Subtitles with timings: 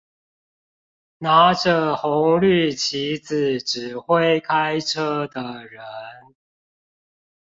[1.19, 5.83] 拿著紅綠旗子指揮開車的人